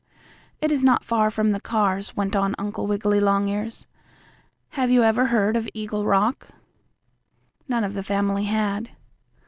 "It 0.61 0.71
is 0.71 0.81
not 0.83 1.05
far 1.05 1.29
from 1.29 1.51
the 1.51 1.59
cars," 1.61 2.15
went 2.15 2.35
on 2.35 2.55
Uncle 2.57 2.87
Wiggily 2.87 3.19
Longears. 3.19 3.85
"Have 4.69 4.89
you 4.89 5.03
ever 5.03 5.27
heard 5.27 5.55
of 5.55 5.69
Eagle 5.75 6.07
Rock?" 6.07 6.47
None 7.67 7.83
of 7.83 7.93
the 7.93 8.01
family 8.01 8.45
had. 8.45 8.89